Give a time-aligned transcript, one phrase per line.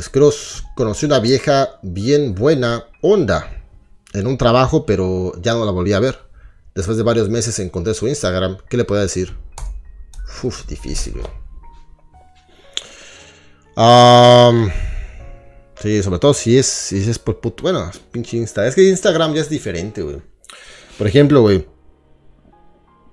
[0.00, 3.62] Scross conocí una vieja bien buena onda
[4.12, 6.18] en un trabajo, pero ya no la volví a ver.
[6.74, 8.58] Después de varios meses encontré su Instagram.
[8.68, 9.34] ¿Qué le puedo decir?
[10.42, 11.14] Uf, difícil.
[13.76, 14.70] Am,
[15.80, 17.62] sí, sobre todo si es, si es por puto.
[17.62, 18.66] Bueno, pinche Insta.
[18.66, 20.20] Es que Instagram ya es diferente, güey.
[20.98, 21.66] Por ejemplo, güey.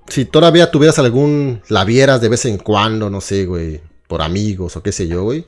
[0.07, 1.61] Si todavía tuvieras algún.
[1.69, 3.81] La vieras de vez en cuando, no sé, güey.
[4.07, 5.45] Por amigos o qué sé yo, güey.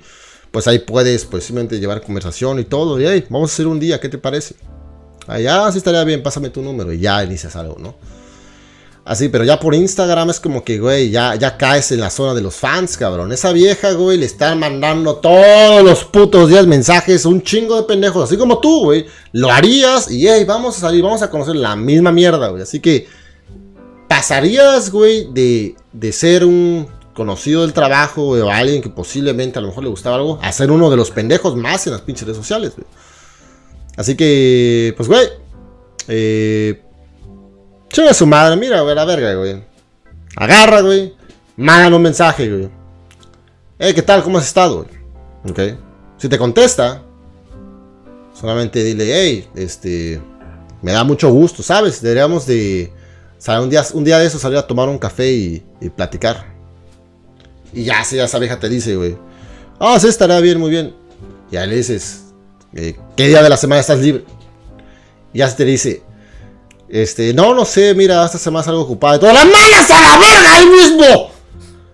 [0.55, 2.97] Pues ahí puedes, pues simplemente llevar conversación y todo.
[2.97, 4.55] Y hey, vamos a hacer un día, ¿qué te parece?
[5.27, 7.95] Allá sí estaría bien, pásame tu número y ya inicias algo, ¿no?
[9.03, 12.33] Así, pero ya por Instagram es como que, güey, ya, ya caes en la zona
[12.33, 13.33] de los fans, cabrón.
[13.33, 18.23] Esa vieja, güey, le están mandando todos los putos días mensajes, un chingo de pendejos,
[18.23, 19.07] así como tú, güey.
[19.33, 22.63] Lo harías y, hey, vamos a salir, vamos a conocer la misma mierda, güey.
[22.63, 23.09] Así que,
[24.07, 29.69] pasarías, güey, de, de ser un conocido del trabajo o alguien que posiblemente a lo
[29.69, 32.37] mejor le gustaba algo, a ser uno de los pendejos más en las pinches redes
[32.37, 32.73] sociales.
[33.97, 35.27] Así que, pues, güey.
[36.07, 36.81] Eh,
[37.89, 39.63] Chinga su madre, mira, güey, la verga, güey.
[40.35, 41.15] Agarra, güey.
[41.55, 42.69] Manda un mensaje, güey.
[43.79, 44.21] Eh, ¿qué tal?
[44.21, 44.85] ¿Cómo has estado?
[45.49, 45.59] Ok.
[46.17, 47.01] Si te contesta,
[48.33, 50.21] solamente dile, hey, este.
[50.81, 52.01] Me da mucho gusto, ¿sabes?
[52.01, 52.91] Deberíamos de.
[53.47, 55.63] un, día, un día de eso salir a tomar un café y
[55.95, 56.54] platicar.
[57.75, 59.17] Y ya, si esa vieja te dice, güey.
[59.79, 60.95] Ah, sí, estará bien, muy bien.
[61.51, 62.23] Y ahí le dices,
[62.73, 64.23] eh, ¿qué día de la semana estás libre?
[65.33, 66.01] Y ya se te dice,
[66.87, 69.17] este, no, no sé, mira, esta semana es algo ocupada.
[69.17, 69.33] y todo.
[69.33, 71.31] ¡Las malas a la verga ahí mismo!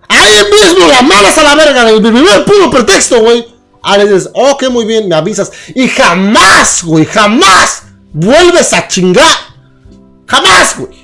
[0.08, 1.90] Ahí mismo, las malas a la verga.
[1.90, 3.48] El primer puro pretexto, güey.
[3.82, 5.52] Ahí le dices, ok, muy bien, me avisas.
[5.74, 9.26] Y jamás, güey, jamás vuelves a chingar.
[10.28, 11.01] Jamás, güey.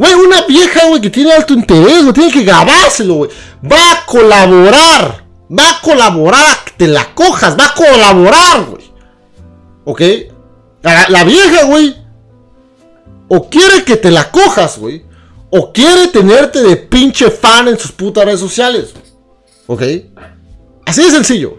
[0.00, 3.30] Güey, una vieja, güey, que tiene alto interés, güey, tiene que grabárselo, güey.
[3.70, 5.26] Va a colaborar.
[5.52, 7.54] Va a colaborar que te la cojas.
[7.54, 8.90] Va a colaborar, güey.
[9.84, 10.00] ¿Ok?
[11.10, 11.94] La, vieja, güey.
[13.28, 15.04] O quiere que te la cojas, güey.
[15.50, 18.94] O quiere tenerte de pinche fan en sus putas redes sociales.
[19.66, 19.82] ¿Ok?
[20.86, 21.58] Así de sencillo.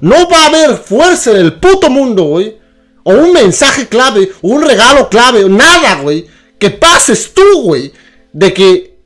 [0.00, 2.58] No va a haber fuerza en el puto mundo, güey.
[3.02, 6.35] O un mensaje clave, o un regalo clave, o nada, güey.
[6.58, 7.92] Que pases tú, güey.
[8.32, 8.98] De que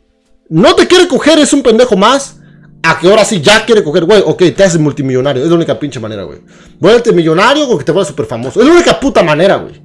[0.49, 2.37] no te quiere coger, es un pendejo más.
[2.83, 4.23] A que ahora sí ya quiere coger, güey.
[4.25, 5.43] Ok, te haces multimillonario.
[5.43, 6.41] Es la única pinche manera, güey.
[6.79, 8.61] Vuelve millonario o que te vuelvas súper famoso.
[8.61, 9.83] Es la única puta manera, güey.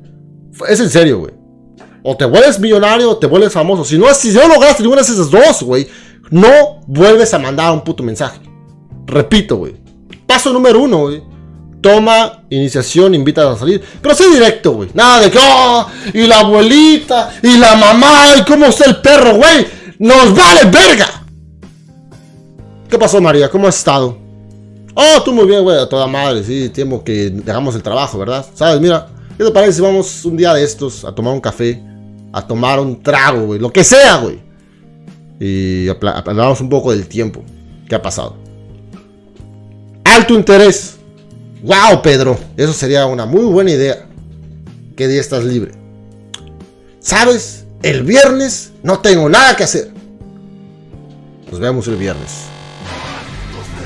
[0.69, 1.33] Es en serio, güey.
[2.03, 3.83] O te vuelves millonario o te vuelves famoso.
[3.83, 5.87] Si no, si no lograste ninguna de esas dos, güey,
[6.29, 8.39] no vuelves a mandar un puto mensaje.
[9.05, 9.75] Repito, güey.
[10.25, 11.23] Paso número uno, güey.
[11.85, 13.79] Toma iniciación, invita a salir.
[14.01, 14.89] Pero sé directo, güey.
[14.95, 15.85] Nada de que, oh,
[16.15, 19.67] y la abuelita, y la mamá, y cómo está el perro, güey.
[19.99, 21.23] Nos vale verga.
[22.89, 23.51] ¿Qué pasó, María?
[23.51, 24.17] ¿Cómo has estado?
[24.95, 26.43] Oh, tú muy bien, güey, a toda madre.
[26.43, 28.43] Sí, tiempo que dejamos el trabajo, ¿verdad?
[28.55, 28.81] ¿Sabes?
[28.81, 29.07] Mira,
[29.37, 31.79] ¿qué te parece si vamos un día de estos a tomar un café?
[32.33, 33.59] A tomar un trago, güey.
[33.59, 34.39] Lo que sea, güey.
[35.39, 37.43] Y hablamos un poco del tiempo
[37.87, 38.37] que ha pasado.
[40.03, 40.93] Alto interés.
[41.65, 42.37] Wow, Pedro.
[42.55, 44.05] Eso sería una muy buena idea.
[44.95, 45.71] ¿Qué día estás libre?
[46.99, 47.65] ¿Sabes?
[47.81, 49.89] El viernes no tengo nada que hacer.
[51.49, 52.43] Nos vemos el viernes.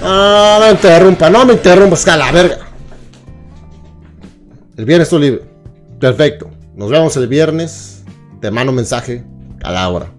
[0.03, 2.57] Ah, no interrumpa, no me interrumpas, a la verga.
[4.75, 5.45] El viernes estoy libre.
[6.01, 6.49] Perfecto.
[6.75, 8.03] Nos vemos el viernes.
[8.41, 9.23] Te mando mensaje
[9.63, 10.11] a la hora.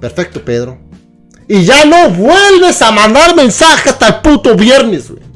[0.00, 0.78] Perfecto, Pedro.
[1.46, 5.29] Y ya no vuelves a mandar mensaje hasta el puto viernes, güey.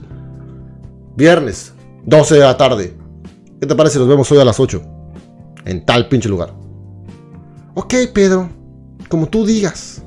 [1.16, 1.72] Viernes,
[2.04, 2.96] 12 de la tarde.
[3.60, 4.82] ¿Qué te parece nos vemos hoy a las 8?
[5.64, 6.52] En tal pinche lugar.
[7.74, 8.50] Ok, Pedro.
[9.08, 10.02] Como tú digas.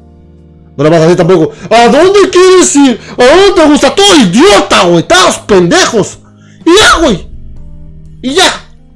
[0.75, 1.51] No le vas a decir tampoco.
[1.69, 2.99] ¿A dónde quieres ir?
[3.17, 3.95] ¿A dónde te gusta?
[3.95, 5.07] Todo idiota, güey.
[5.07, 6.19] Todos pendejos.
[6.65, 7.27] Y ya, güey.
[8.21, 8.45] Y ya.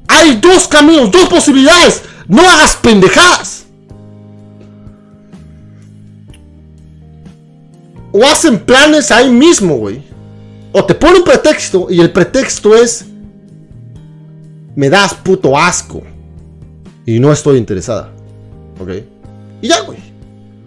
[0.07, 2.03] Hay dos caminos, dos posibilidades.
[2.27, 3.65] No hagas pendejadas.
[8.11, 10.10] O hacen planes ahí mismo, güey.
[10.71, 13.05] O te ponen un pretexto y el pretexto es...
[14.75, 16.01] Me das puto asco.
[17.05, 18.09] Y no estoy interesada.
[18.79, 18.89] ¿Ok?
[19.61, 19.99] Y ya, güey.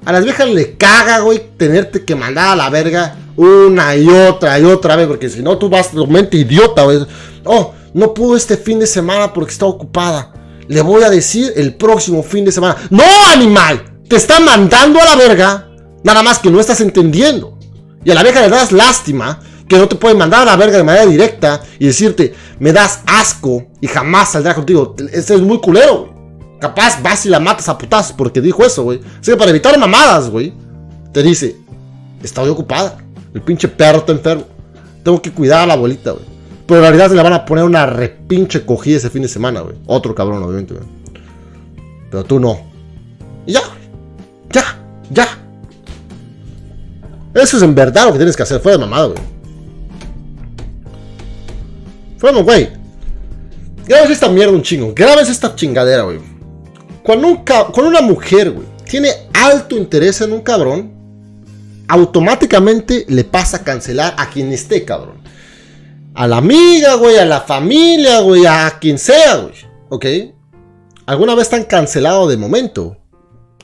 [0.04, 4.58] A las viejas le caga, güey, tenerte que mandar a la verga una y otra
[4.58, 5.06] y otra vez.
[5.06, 6.98] Porque si no, tú vas totalmente idiota, güey.
[7.44, 10.32] Oh, no pudo este fin de semana porque está ocupada.
[10.68, 12.76] Le voy a decir el próximo fin de semana.
[12.90, 14.00] ¡No, animal!
[14.06, 15.68] Te está mandando a la verga.
[16.02, 17.58] Nada más que no estás entendiendo.
[18.04, 20.76] Y a la vieja le das lástima que no te puede mandar a la verga
[20.76, 24.94] de manera directa y decirte, me das asco y jamás saldrá contigo.
[25.12, 26.14] Este es muy culero, güey.
[26.60, 29.00] Capaz vas y la matas a putazos porque dijo eso, güey.
[29.20, 30.52] Así que para evitar mamadas, güey,
[31.12, 31.56] te dice,
[32.22, 32.98] estoy ocupada.
[33.34, 34.44] El pinche perro está enfermo.
[35.02, 36.24] Tengo que cuidar a la abuelita, güey.
[36.66, 39.60] Pero en realidad se le van a poner una repinche cogida ese fin de semana,
[39.60, 39.76] güey.
[39.86, 40.86] Otro cabrón, obviamente, güey.
[42.10, 42.58] Pero tú no.
[43.46, 43.60] Y ya.
[44.50, 44.62] Ya.
[45.10, 45.28] Ya.
[47.34, 48.60] Eso es en verdad lo que tienes que hacer.
[48.60, 49.33] Fuera de mamada, güey.
[52.18, 52.68] Fuera, güey.
[53.86, 54.92] Grabes esta mierda un chingo.
[54.94, 56.18] Grabes esta chingadera, güey.
[57.02, 60.92] Cuando, cuando una mujer, güey, tiene alto interés en un cabrón,
[61.88, 65.16] automáticamente le pasa a cancelar a quien esté, cabrón.
[66.14, 69.54] A la amiga, güey, a la familia, güey, a quien sea, güey.
[69.90, 70.06] ¿Ok?
[71.06, 72.96] Alguna vez están cancelados de momento.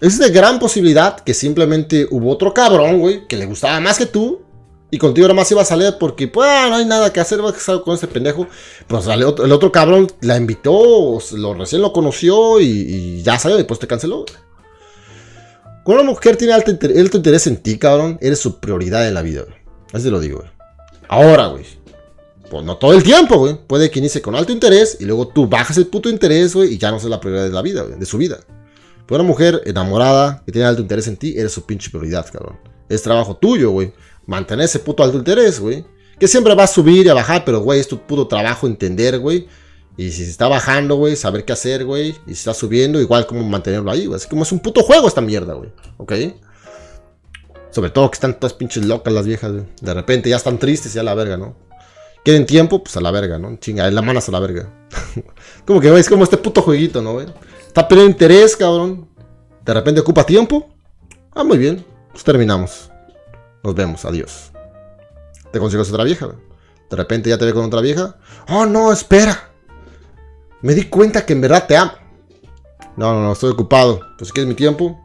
[0.00, 4.06] Es de gran posibilidad que simplemente hubo otro cabrón, güey, que le gustaba más que
[4.06, 4.43] tú.
[4.90, 7.50] Y contigo nada más iba a salir porque, pues, no hay nada que hacer, va
[7.50, 8.48] a estar con ese pendejo.
[8.88, 13.87] Pues el otro, cabrón la invitó, lo, recién lo conoció y, ya salió después te
[13.87, 14.25] canceló.
[15.84, 19.42] Cuando una mujer tiene alto, interés en ti, cabrón, eres su prioridad en la vida,
[19.42, 19.56] güey.
[19.92, 20.50] Así lo digo, güey.
[21.08, 21.64] Ahora, güey.
[22.50, 23.56] Pues no todo el tiempo, güey.
[23.64, 26.78] Puede que inicie con alto interés y luego tú bajas el puto interés, güey, y
[26.78, 28.40] ya no es la prioridad de la vida, güey, de su vida.
[29.06, 32.58] Pero una mujer enamorada que tiene alto interés en ti, eres su pinche prioridad, cabrón.
[32.88, 33.92] Es trabajo tuyo, güey
[34.30, 35.84] mantener ese puto alto interés, güey.
[36.18, 39.18] Que siempre va a subir y a bajar, pero, güey, es tu puto trabajo entender,
[39.18, 39.48] güey.
[39.96, 42.10] Y si se está bajando, güey, saber qué hacer, güey.
[42.26, 44.16] Y si está subiendo, igual como mantenerlo ahí, güey.
[44.16, 45.72] Así como es un puto juego esta mierda, güey.
[45.96, 46.12] ¿Ok?
[47.70, 49.64] Sobre todo que están todas pinches locas las viejas, güey.
[49.80, 51.56] De repente ya están tristes y a la verga, ¿no?
[52.24, 53.56] Quieren tiempo, pues a la verga, ¿no?
[53.56, 54.72] Chinga, la manas a la verga.
[55.66, 57.26] como que, güey, es como este puto jueguito, ¿no, güey?
[57.66, 59.08] Está perdiendo interés, cabrón.
[59.64, 60.68] De repente ocupa tiempo.
[61.32, 61.84] Ah, muy bien.
[62.12, 62.89] Pues terminamos.
[63.62, 64.52] Nos vemos, adiós.
[65.52, 66.28] Te consigues otra vieja.
[66.88, 68.16] De repente ya te ve con otra vieja.
[68.48, 69.50] Oh, no, espera.
[70.62, 71.92] Me di cuenta que en verdad te amo.
[72.96, 74.00] No, no, no, estoy ocupado.
[74.18, 75.00] Pues si quieres mi tiempo.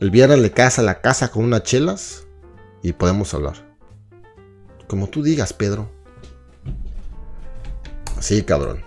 [0.00, 2.24] El viernes le casa a la casa con unas chelas
[2.82, 3.54] y podemos hablar.
[4.88, 5.88] Como tú digas, Pedro.
[8.20, 8.82] Sí, cabrón.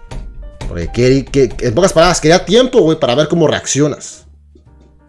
[0.68, 4.26] Porque que, que, en pocas palabras, quería tiempo, güey, para ver cómo reaccionas.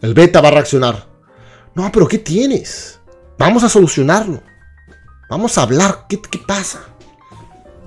[0.01, 1.07] El beta va a reaccionar.
[1.75, 2.96] No, pero ¿qué tienes?
[3.39, 4.43] Vamos a solucionarlo.
[5.29, 6.07] Vamos a hablar.
[6.09, 6.81] ¿Qué, pasa?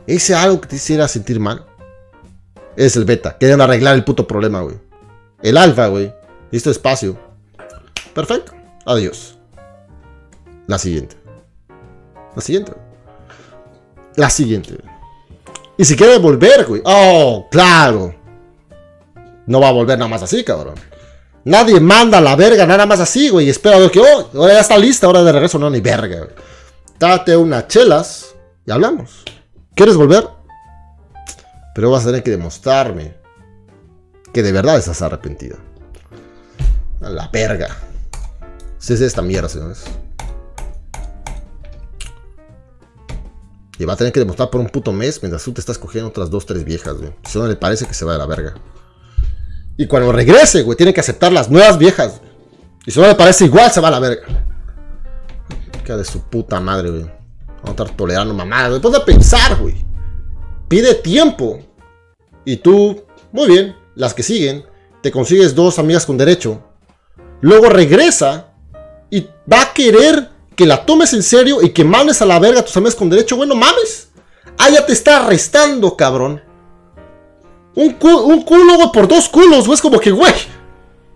[0.06, 1.66] ¿Ese algo que te hiciera sentir mal?
[2.75, 3.38] Es el beta.
[3.38, 4.78] Quieren arreglar el puto problema, güey.
[5.42, 6.13] El alfa, güey.
[6.51, 7.18] Listo espacio.
[8.13, 8.54] Perfecto.
[8.86, 9.38] Adiós.
[10.68, 11.16] La siguiente.
[12.36, 12.74] La siguiente.
[14.16, 14.78] La siguiente.
[15.78, 16.81] Y si quiere volver, güey.
[16.86, 18.13] Oh, claro.
[19.45, 20.75] No va a volver nada más así, cabrón.
[21.50, 23.50] Nadie manda la verga nada más así, güey.
[23.50, 26.30] Espera que, oh, ahora ya está lista, ahora de regreso, no, ni verga, güey.
[27.00, 28.36] Date unas chelas
[28.68, 29.24] y hablamos.
[29.74, 30.28] ¿Quieres volver?
[31.74, 33.16] Pero vas a tener que demostrarme
[34.31, 35.57] que de verdad estás arrepentido.
[37.01, 37.75] A la verga.
[38.78, 39.86] Si es esta mierda, señores.
[43.80, 46.10] Y va a tener que demostrar por un puto mes mientras tú te estás cogiendo
[46.10, 47.12] otras dos, tres viejas, güey.
[47.28, 48.54] Si no le parece que se va de la verga.
[49.80, 52.20] Y cuando regrese, güey, tiene que aceptar las nuevas viejas.
[52.86, 54.28] Y si no le parece igual, se va a la verga.
[55.86, 57.04] Queda de su puta madre, güey.
[57.04, 58.74] Vamos a estar tolerando mamadas.
[58.74, 59.76] Después de pensar, güey.
[60.68, 61.62] Pide tiempo.
[62.44, 64.66] Y tú, muy bien, las que siguen,
[65.02, 66.62] te consigues dos amigas con derecho.
[67.40, 68.48] Luego regresa
[69.10, 70.28] y va a querer
[70.58, 73.10] que la tomes en serio y que mandes a la verga a tus amigas con
[73.10, 73.38] derecho.
[73.38, 74.10] Bueno, mames.
[74.58, 76.49] Ah, ya te está arrestando, cabrón.
[77.76, 79.76] Un, culo, güey, por dos culos, güey.
[79.76, 80.33] Es como que, güey,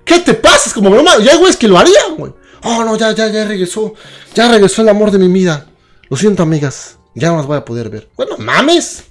[0.06, 0.70] ¿qué te pasa?
[0.70, 2.34] Es como, no ya, güey, es que lo harían, güey.
[2.64, 3.94] Oh, no, ya, ya, ya regresó.
[4.34, 5.68] Ya regresó el amor de mi vida.
[6.10, 6.98] Lo siento, amigas.
[7.16, 8.10] Ya no las voy a poder ver.
[8.16, 9.04] Bueno, mames.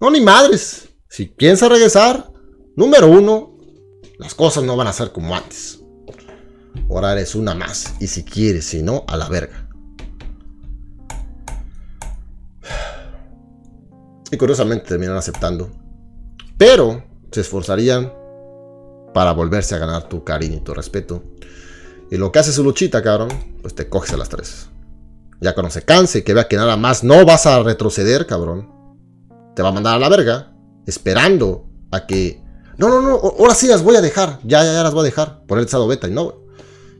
[0.00, 0.88] No, ni madres.
[1.08, 2.30] Si piensa regresar,
[2.74, 3.56] número uno,
[4.18, 5.80] las cosas no van a ser como antes.
[6.90, 7.94] Ahora eres una más.
[8.00, 9.68] Y si quieres, si no, a la verga.
[14.30, 15.70] Y curiosamente terminan aceptando
[16.58, 18.12] pero se esforzarían
[19.12, 21.22] para volverse a ganar tu cariño y tu respeto.
[22.10, 23.30] Y lo que hace su luchita, cabrón,
[23.62, 24.68] pues te coges a las tres.
[25.40, 28.68] Ya cuando se canse, que vea que nada más no vas a retroceder, cabrón,
[29.54, 30.52] te va a mandar a la verga,
[30.86, 32.42] esperando a que.
[32.76, 34.40] No, no, no, ahora sí las voy a dejar.
[34.44, 35.44] Ya, ya, ya las voy a dejar.
[35.46, 36.08] Por el estado beta.
[36.08, 36.34] Y no,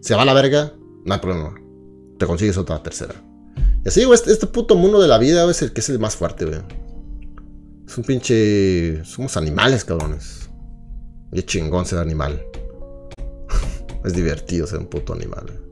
[0.00, 0.73] Se va a la verga,
[1.04, 1.54] no hay problema.
[2.18, 3.14] Te consigues otra tercera.
[3.84, 5.99] Y así, güey, este, este, puto mundo de la vida es el que es el
[5.99, 6.61] más fuerte, güey.
[7.87, 9.05] Es un pinche.
[9.05, 10.49] Somos animales, cabrones.
[11.33, 12.43] Y chingón ser animal.
[14.05, 15.64] es divertido ser un puto animal.